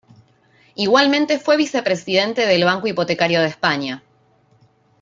[0.73, 4.01] Igualmente fue Vicepresidente del Banco Hipotecario de España.